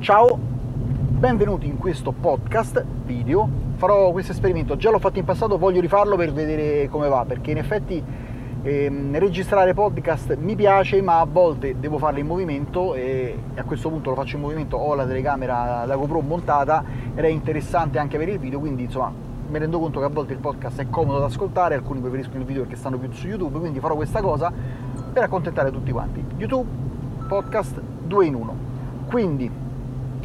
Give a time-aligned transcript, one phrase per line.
[0.00, 3.46] Ciao, benvenuti in questo podcast video.
[3.76, 7.50] Farò questo esperimento, già l'ho fatto in passato, voglio rifarlo per vedere come va, perché
[7.50, 8.02] in effetti
[8.62, 13.90] ehm, registrare podcast mi piace, ma a volte devo farlo in movimento e a questo
[13.90, 16.82] punto lo faccio in movimento, ho la telecamera, la GoPro montata
[17.14, 19.12] ed è interessante anche per il video, quindi insomma
[19.50, 22.46] mi rendo conto che a volte il podcast è comodo da ascoltare, alcuni preferiscono il
[22.46, 24.50] video perché stanno più su YouTube, quindi farò questa cosa
[25.12, 26.24] per accontentare tutti quanti.
[26.38, 26.70] YouTube,
[27.28, 28.68] podcast 2 in 1.
[29.06, 29.68] Quindi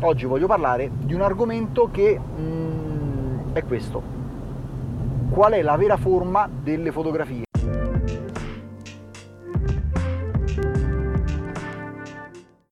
[0.02, 4.14] oggi voglio parlare di un argomento che mm, è questo.
[5.30, 7.44] Qual è la vera forma delle fotografie?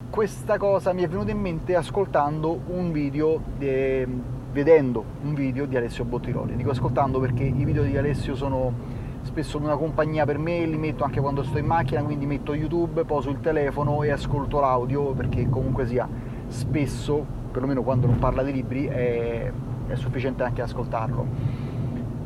[0.09, 4.08] Questa cosa mi è venuta in mente ascoltando un video, de,
[4.52, 6.55] vedendo un video di Alessio Bottiroli.
[6.55, 11.03] Dico ascoltando perché i video di Alessio sono spesso una compagnia per me, li metto
[11.03, 15.50] anche quando sto in macchina, quindi metto YouTube, poso il telefono e ascolto l'audio perché
[15.50, 16.08] comunque sia
[16.48, 19.52] spesso, perlomeno quando non parla di libri, è,
[19.88, 21.26] è sufficiente anche ascoltarlo.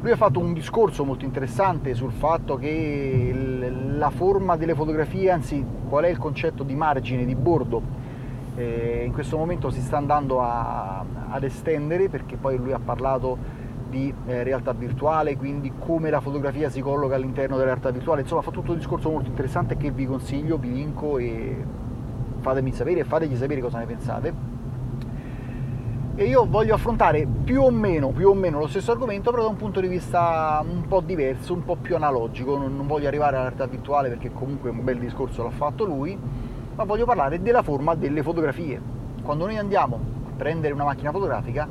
[0.01, 3.33] Lui ha fatto un discorso molto interessante sul fatto che
[3.97, 7.81] la forma delle fotografie, anzi qual è il concetto di margine, di bordo,
[8.55, 13.65] eh, in questo momento si sta andando a, ad estendere perché poi lui ha parlato
[13.89, 18.41] di eh, realtà virtuale, quindi come la fotografia si colloca all'interno della realtà virtuale, insomma
[18.41, 21.65] fa tutto un discorso molto interessante che vi consiglio, vi linko e
[22.39, 24.55] fatemi sapere fategli sapere cosa ne pensate.
[26.19, 29.49] E io voglio affrontare più o meno, più o meno lo stesso argomento, però da
[29.49, 32.57] un punto di vista un po' diverso, un po' più analogico.
[32.57, 36.17] Non, non voglio arrivare alla realtà virtuale perché comunque un bel discorso l'ha fatto lui,
[36.73, 38.81] ma voglio parlare della forma delle fotografie.
[39.21, 41.67] Quando noi andiamo a prendere una macchina fotografica,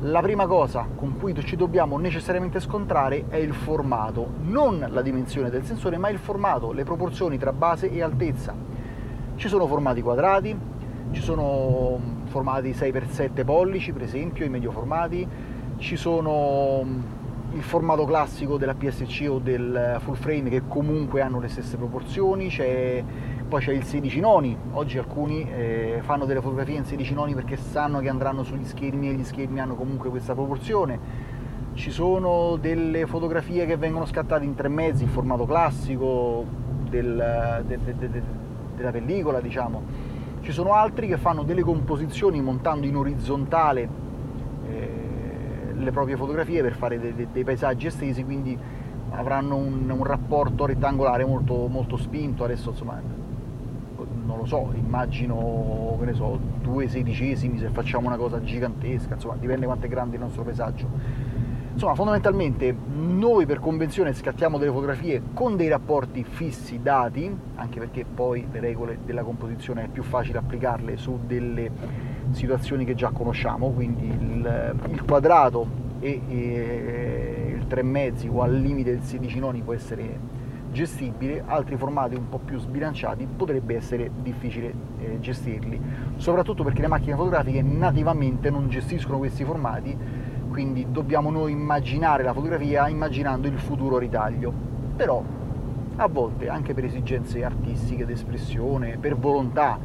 [0.00, 5.48] la prima cosa con cui ci dobbiamo necessariamente scontrare è il formato, non la dimensione
[5.48, 8.75] del sensore, ma il formato, le proporzioni tra base e altezza.
[9.36, 10.56] Ci sono formati quadrati,
[11.10, 15.28] ci sono formati 6x7 pollici, per esempio, i medio formati,
[15.76, 16.82] ci sono
[17.52, 22.48] il formato classico della PSC o del full frame che comunque hanno le stesse proporzioni,
[22.48, 23.04] c'è
[23.46, 27.58] poi c'è il 16 noni, oggi alcuni eh, fanno delle fotografie in 16 noni perché
[27.58, 30.98] sanno che andranno sugli schermi e gli schermi hanno comunque questa proporzione.
[31.74, 36.44] Ci sono delle fotografie che vengono scattate in tre mezzi, in formato classico
[36.88, 38.22] del, de, de, de,
[38.76, 39.82] della pellicola, diciamo.
[40.40, 43.88] Ci sono altri che fanno delle composizioni montando in orizzontale
[44.68, 44.90] eh,
[45.74, 48.56] le proprie fotografie per fare dei, dei paesaggi estesi, quindi
[49.10, 52.44] avranno un, un rapporto rettangolare molto, molto spinto.
[52.44, 53.00] Adesso insomma
[54.26, 59.36] non lo so, immagino, che ne so, due sedicesimi se facciamo una cosa gigantesca, insomma,
[59.38, 60.88] dipende quanto è grande il nostro paesaggio.
[61.76, 68.06] Insomma, fondamentalmente noi per convenzione scattiamo delle fotografie con dei rapporti fissi dati, anche perché
[68.06, 71.70] poi le regole della composizione è più facile applicarle su delle
[72.30, 75.66] situazioni che già conosciamo, quindi il, il quadrato
[76.00, 80.18] e, e il 3 mezzi o al limite del 16 noni può essere
[80.72, 85.80] gestibile, altri formati un po' più sbilanciati potrebbe essere difficile eh, gestirli,
[86.16, 90.15] soprattutto perché le macchine fotografiche nativamente non gestiscono questi formati,
[90.56, 94.50] quindi dobbiamo noi immaginare la fotografia immaginando il futuro ritaglio.
[94.96, 95.22] Però
[95.96, 99.78] a volte anche per esigenze artistiche, d'espressione, per volontà,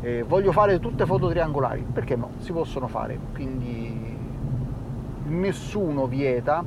[0.00, 2.30] eh, voglio fare tutte foto triangolari, perché no?
[2.38, 4.16] Si possono fare, quindi
[5.26, 6.64] nessuno vieta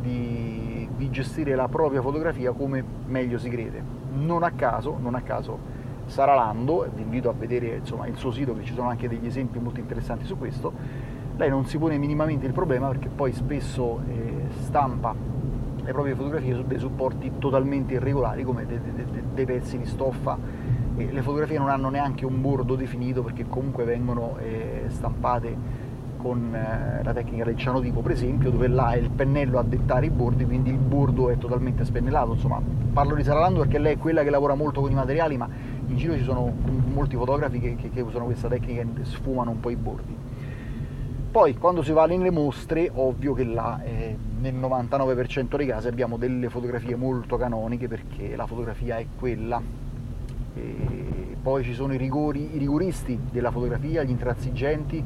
[0.00, 3.82] di, di, gestire la propria fotografia come meglio si crede.
[4.14, 5.58] Non a caso, non a caso
[6.06, 9.26] Sara Lando, vi invito a vedere insomma, il suo sito che ci sono anche degli
[9.26, 10.72] esempi molto interessanti su questo,
[11.36, 15.14] lei non si pone minimamente il problema perché poi spesso eh, stampa
[15.82, 20.36] le proprie fotografie su dei supporti totalmente irregolari come dei, dei, dei pezzi di stoffa
[20.96, 26.54] e le fotografie non hanno neanche un bordo definito perché comunque vengono eh, stampate con
[26.54, 30.10] eh, la tecnica del cianotipo per esempio dove là è il pennello a dettare i
[30.10, 32.34] bordi quindi il bordo è totalmente spennellato.
[32.34, 32.60] Insomma
[32.92, 35.48] parlo di Sara Lando perché lei è quella che lavora molto con i materiali ma
[35.86, 36.52] in giro ci sono
[36.92, 40.19] molti fotografi che, che, che usano questa tecnica e sfumano un po' i bordi
[41.30, 46.16] poi quando si va nelle mostre ovvio che là eh, nel 99% dei casi abbiamo
[46.16, 49.62] delle fotografie molto canoniche perché la fotografia è quella.
[50.54, 55.02] E poi ci sono i, rigori, i rigoristi della fotografia, gli intransigenti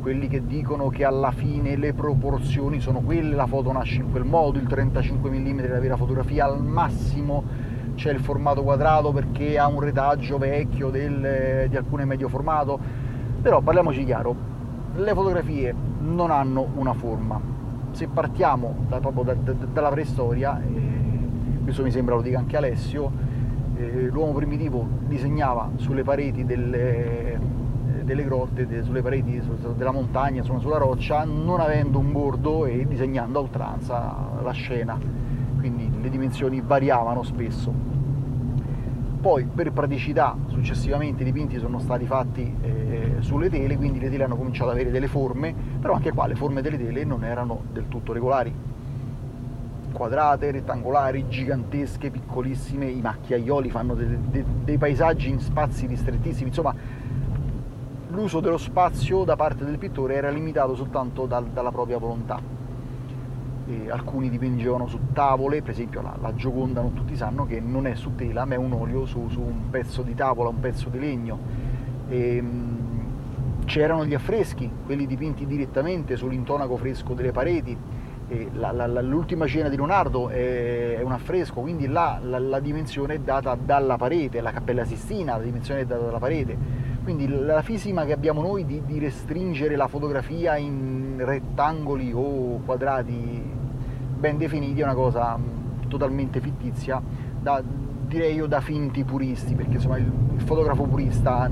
[0.00, 4.24] quelli che dicono che alla fine le proporzioni sono quelle, la foto nasce in quel
[4.24, 7.42] modo, il 35 mm è la vera fotografia, al massimo
[7.96, 12.78] c'è il formato quadrato perché ha un retaggio vecchio del, di alcune medio formato,
[13.40, 14.52] però parliamoci chiaro,
[14.96, 17.40] le fotografie non hanno una forma.
[17.90, 22.56] Se partiamo da, proprio da, da, dalla preistoria, eh, questo mi sembra lo dica anche
[22.56, 23.10] Alessio,
[23.76, 27.38] eh, l'uomo primitivo disegnava sulle pareti delle,
[28.02, 32.66] delle grotte, de, sulle pareti su, della montagna, insomma sulla roccia, non avendo un bordo
[32.66, 34.98] e disegnando a oltranza la scena,
[35.58, 37.72] quindi le dimensioni variavano spesso.
[39.24, 44.24] Poi per praticità successivamente i dipinti sono stati fatti eh, sulle tele, quindi le tele
[44.24, 47.62] hanno cominciato ad avere delle forme, però anche qua le forme delle tele non erano
[47.72, 48.54] del tutto regolari.
[49.92, 56.74] Quadrate, rettangolari, gigantesche, piccolissime, i macchiaioli fanno dei, dei, dei paesaggi in spazi ristrettissimi, insomma
[58.08, 62.53] l'uso dello spazio da parte del pittore era limitato soltanto dal, dalla propria volontà
[63.66, 67.86] eh, alcuni dipingevano su tavole, per esempio la, la, Gioconda non tutti sanno che non
[67.86, 70.88] è su tela ma è un olio su, su un pezzo di tavola, un pezzo
[70.88, 71.38] di legno.
[72.08, 72.84] E, ehm,
[73.64, 77.76] c'erano gli affreschi, quelli dipinti direttamente sull'intonaco fresco delle pareti.
[78.54, 83.18] La, la, l'ultima cena di Leonardo è, è, un affresco, quindi là la, dimensione è
[83.20, 86.56] data dalla parete, la Cappella Sistina, la dimensione è data dalla parete.
[87.04, 93.42] Quindi la fisica che abbiamo noi di, di restringere la fotografia in rettangoli o quadrati
[94.18, 97.02] ben definiti è una cosa mm, totalmente fittizia,
[97.38, 101.50] da, direi io da finti puristi, perché insomma il, il fotografo purista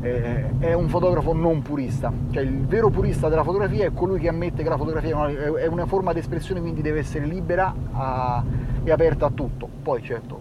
[0.00, 4.28] eh, è un fotografo non purista, cioè il vero purista della fotografia è colui che
[4.28, 8.42] ammette che la fotografia è una forma di espressione, quindi deve essere libera a,
[8.82, 9.68] e aperta a tutto.
[9.82, 10.40] Poi certo,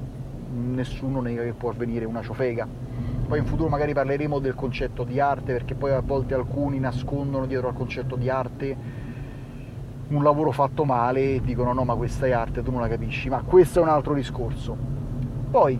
[0.53, 2.65] nessuno nega che può avvenire una ciofega.
[3.31, 7.45] Poi in futuro magari parleremo del concetto di arte, perché poi a volte alcuni nascondono
[7.45, 8.75] dietro al concetto di arte
[10.09, 13.29] un lavoro fatto male e dicono no ma questa è arte, tu non la capisci,
[13.29, 14.75] ma questo è un altro discorso.
[15.49, 15.79] Poi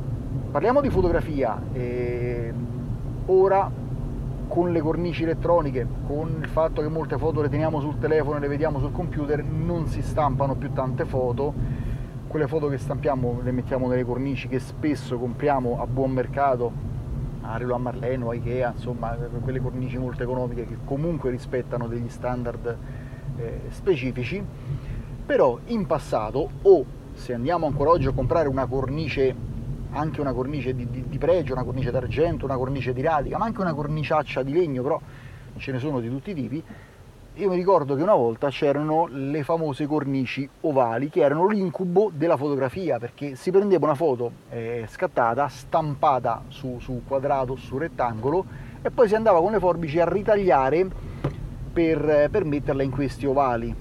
[0.49, 2.53] parliamo di fotografia, e
[3.25, 3.69] ora
[4.47, 8.39] con le cornici elettroniche, con il fatto che molte foto le teniamo sul telefono e
[8.39, 11.53] le vediamo sul computer, non si stampano più tante foto,
[12.29, 16.90] quelle foto che stampiamo le mettiamo nelle cornici che spesso compriamo a buon mercato
[17.51, 19.09] a Relo a Marleno, a Ikea, insomma
[19.41, 22.77] quelle cornici molto economiche che comunque rispettano degli standard
[23.37, 24.43] eh, specifici,
[25.25, 29.35] però in passato o se andiamo ancora oggi a comprare una cornice,
[29.91, 33.45] anche una cornice di, di, di pregio, una cornice d'argento, una cornice di radica, ma
[33.45, 34.99] anche una corniciaccia di legno, però
[35.57, 36.63] ce ne sono di tutti i tipi,
[37.35, 42.35] io mi ricordo che una volta c'erano le famose cornici ovali che erano l'incubo della
[42.35, 48.45] fotografia perché si prendeva una foto eh, scattata, stampata su, su quadrato, su rettangolo
[48.81, 50.85] e poi si andava con le forbici a ritagliare
[51.71, 53.73] per, per metterla in questi ovali.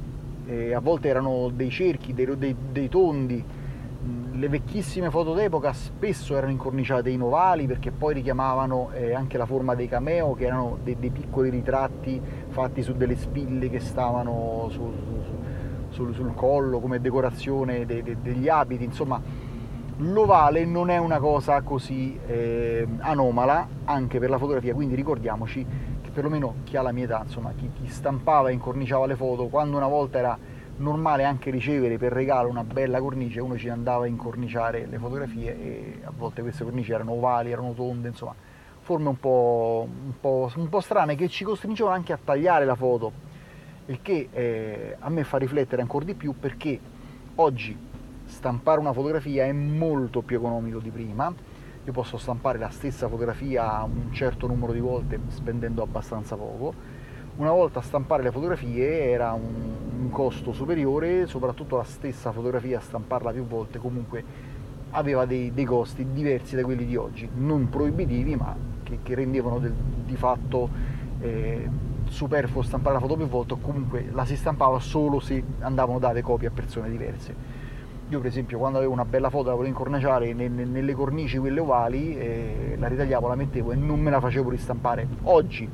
[0.47, 3.45] Eh, a volte erano dei cerchi, dei, dei, dei tondi.
[4.41, 9.45] Le vecchissime foto d'epoca spesso erano incorniciate in ovali perché poi richiamavano eh, anche la
[9.45, 14.69] forma dei cameo, che erano dei, dei, piccoli ritratti fatti su delle spille che stavano
[14.71, 15.35] su, su,
[15.91, 18.83] sul, sul collo come decorazione degli abiti.
[18.83, 19.21] Insomma,
[19.99, 25.67] l'ovale non è una cosa così eh, anomala anche per la fotografia, quindi ricordiamoci
[26.15, 29.77] perlomeno chi ha la mia età, insomma, chi, chi stampava e incorniciava le foto, quando
[29.77, 30.39] una volta era
[30.81, 35.59] normale anche ricevere per regalo una bella cornice, uno ci andava a incorniciare le fotografie
[35.59, 38.35] e a volte queste cornici erano ovali, erano tonde, insomma,
[38.81, 42.75] forme un po', un po', un po strane che ci costringevano anche a tagliare la
[42.75, 43.13] foto,
[43.87, 46.79] il che eh, a me fa riflettere ancora di più perché
[47.37, 47.89] oggi
[48.25, 51.33] stampare una fotografia è molto più economico di prima,
[51.83, 56.99] io posso stampare la stessa fotografia un certo numero di volte spendendo abbastanza poco.
[57.37, 63.33] Una volta stampare le fotografie era un, un costo superiore, soprattutto la stessa fotografia stamparla
[63.33, 64.25] più volte comunque
[64.91, 69.59] aveva dei, dei costi diversi da quelli di oggi, non proibitivi ma che, che rendevano
[69.59, 70.69] del, di fatto
[71.21, 71.69] eh,
[72.09, 76.23] superfluo stampare la foto più volte o comunque la si stampava solo se andavano date
[76.23, 77.69] copie a persone diverse
[78.11, 82.19] io per esempio quando avevo una bella foto la volevo incorniciare nelle cornici quelle ovali,
[82.19, 85.07] eh, la ritagliavo, la mettevo e non me la facevo ristampare.
[85.23, 85.69] Oggi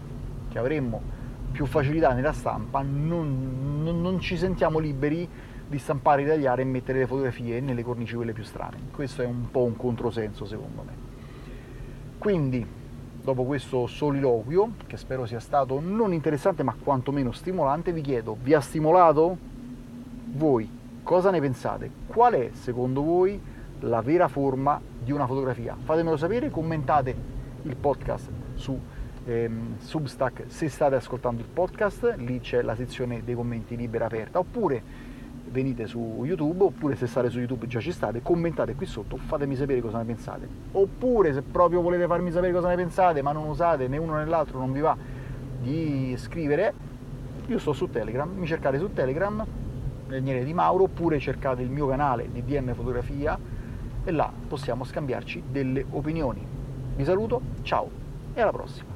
[0.51, 1.01] che avremmo
[1.57, 5.27] più facilità nella stampa non, non, non ci sentiamo liberi
[5.67, 8.77] di stampare, ritagliare e mettere le fotografie nelle cornici quelle più strane.
[8.93, 10.93] Questo è un po' un controsenso secondo me.
[12.19, 12.65] Quindi,
[13.23, 18.53] dopo questo soliloquio, che spero sia stato non interessante ma quantomeno stimolante, vi chiedo, vi
[18.53, 19.37] ha stimolato?
[20.33, 21.89] Voi Cosa ne pensate?
[22.09, 23.41] Qual è secondo voi
[23.79, 25.77] la vera forma di una fotografia?
[25.81, 27.15] Fatemelo sapere, commentate
[27.63, 28.77] il podcast su
[29.27, 34.39] ehm, Substack se state ascoltando il podcast, lì c'è la sezione dei commenti libera aperta,
[34.39, 35.05] oppure
[35.49, 39.57] venite su YouTube, oppure se state su YouTube già ci state, commentate qui sotto, fatemi
[39.57, 40.49] sapere cosa ne pensate.
[40.73, 44.25] Oppure se proprio volete farmi sapere cosa ne pensate, ma non usate né uno né
[44.25, 44.97] l'altro, non vi va
[45.61, 46.73] di scrivere,
[47.47, 49.45] io sto su Telegram, mi cercate su Telegram,
[50.09, 53.39] Daniele Di Mauro oppure cercate il mio canale di DM Fotografia
[54.05, 56.45] e là possiamo scambiarci delle opinioni.
[56.97, 57.89] Vi saluto, ciao
[58.35, 58.96] e alla prossima!